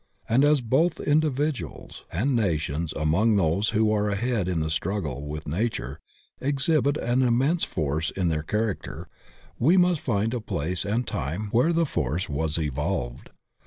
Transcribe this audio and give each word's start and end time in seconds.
And 0.27 0.43
as 0.43 0.61
both 0.61 0.99
individuals 0.99 2.05
and 2.11 2.35
nations 2.35 2.91
among 2.93 3.35
those 3.35 3.69
who 3.69 3.93
are 3.93 4.09
ahead 4.09 4.47
in 4.47 4.59
the 4.61 4.69
strug 4.69 5.03
gle 5.03 5.21
with 5.21 5.47
nature 5.47 5.99
exhibit 6.39 6.97
an 6.97 7.21
immense 7.21 7.63
force 7.63 8.09
in 8.09 8.27
tfieir 8.29 8.47
character, 8.47 9.09
we 9.59 9.77
must 9.77 10.01
find 10.01 10.33
a 10.33 10.41
place 10.41 10.85
and 10.85 11.05
time 11.05 11.49
where 11.51 11.71
the 11.71 11.85
force 11.85 12.27
was 12.27 12.57
evolved. 12.57 13.29